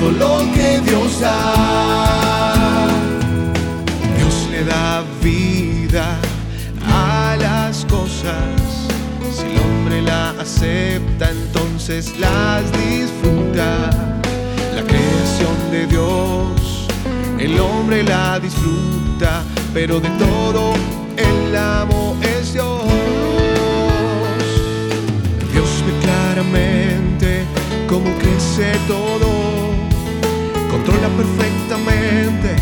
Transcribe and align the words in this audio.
todo 0.00 0.10
lo 0.12 0.52
que 0.52 0.80
Dios 0.80 1.20
da. 1.20 2.86
Dios 4.16 4.48
le 4.50 4.64
da 4.64 5.04
vida 5.22 6.16
a 6.86 7.36
las 7.38 7.84
cosas. 7.84 8.88
Si 9.34 9.44
el 9.44 9.58
hombre 9.58 10.02
la 10.02 10.30
acepta, 10.40 11.30
entonces 11.30 12.18
las 12.18 12.62
disfruta. 12.72 13.90
La 14.74 14.82
creación 14.82 15.56
de 15.70 15.86
Dios, 15.86 16.86
el 17.38 17.60
hombre 17.60 18.02
la 18.02 18.40
disfruta, 18.40 19.42
pero 19.74 20.00
de 20.00 20.08
todo 20.10 20.72
el 21.16 21.56
amo 21.56 22.16
es 22.22 22.54
Dios. 22.54 22.82
Dios 25.52 25.68
ve 25.86 25.92
claramente 26.02 27.44
cómo 27.88 28.10
crece 28.18 28.72
todo, 28.88 29.29
controla 31.00 31.16
perfectamente 31.16 32.56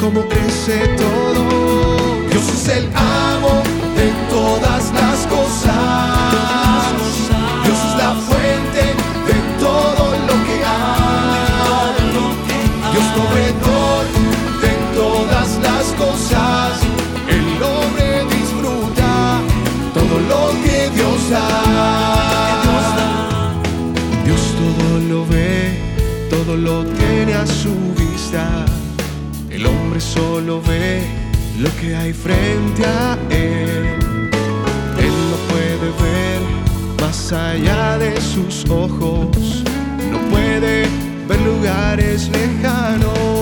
cómo 0.00 0.26
crece 0.28 0.88
todo. 0.96 2.28
Dios 2.30 2.48
es 2.48 2.68
el 2.68 2.84
amo 2.94 3.62
de 3.96 4.12
todas 4.30 4.92
las 4.92 5.26
cosas. 5.26 5.74
Dios 7.64 7.78
es 7.78 7.96
la 7.98 8.14
fuente 8.14 8.94
de 9.26 9.38
todo 9.58 10.10
lo 10.26 10.34
que 10.46 10.64
hay. 10.64 11.96
Dios 12.92 13.04
proveedor 13.14 14.04
de 14.62 14.72
todas 14.94 15.58
las 15.58 15.84
cosas. 15.98 16.35
Lo 26.56 26.84
tiene 26.84 27.34
a 27.34 27.46
su 27.46 27.74
vista. 27.96 28.64
El 29.50 29.66
hombre 29.66 30.00
solo 30.00 30.60
ve 30.62 31.02
lo 31.58 31.68
que 31.80 31.94
hay 31.94 32.12
frente 32.12 32.84
a 32.84 33.18
él. 33.30 33.98
Él 34.98 35.14
no 35.30 35.36
puede 35.50 35.88
ver 36.02 36.40
más 37.00 37.32
allá 37.32 37.98
de 37.98 38.20
sus 38.20 38.68
ojos. 38.70 39.64
No 40.10 40.18
puede 40.30 40.86
ver 41.28 41.40
lugares 41.42 42.28
lejanos. 42.30 43.35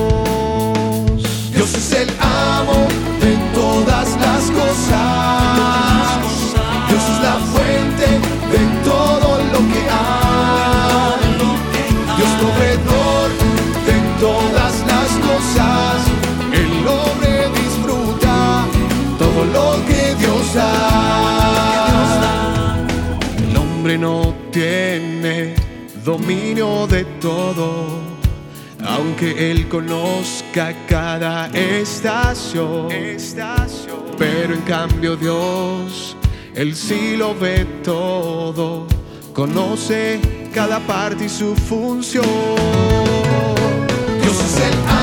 Hombre 23.85 23.99
no 23.99 24.35
tiene 24.51 25.55
dominio 26.03 26.87
de 26.87 27.05
todo, 27.21 28.01
aunque 28.83 29.51
él 29.51 29.69
conozca 29.69 30.75
cada 30.89 31.49
estación. 31.49 32.89
Pero 34.17 34.55
en 34.55 34.63
cambio 34.63 35.17
Dios, 35.17 36.17
él 36.55 36.75
sí 36.75 37.15
lo 37.19 37.35
ve 37.35 37.67
todo, 37.85 38.87
conoce 39.35 40.19
cada 40.55 40.81
parte 40.81 41.27
y 41.27 41.29
su 41.29 41.55
función. 41.55 42.25
Dios 44.23 44.41
es 44.41 44.61
el 44.61 44.94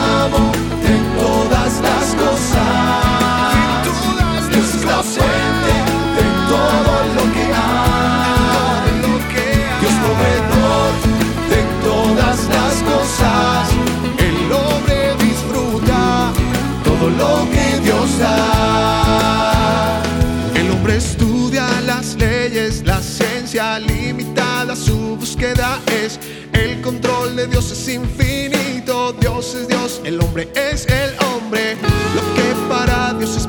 limitada, 23.79 24.75
su 24.75 25.15
búsqueda 25.17 25.79
es 25.87 26.19
el 26.53 26.81
control 26.81 27.35
de 27.35 27.47
Dios 27.47 27.71
es 27.71 27.87
infinito, 27.87 29.13
Dios 29.13 29.55
es 29.55 29.67
Dios, 29.67 30.01
el 30.03 30.19
hombre 30.21 30.51
es 30.55 30.85
el 30.87 31.13
hombre, 31.25 31.75
lo 32.15 32.21
que 32.35 32.69
para 32.69 33.13
Dios 33.13 33.35
es 33.37 33.47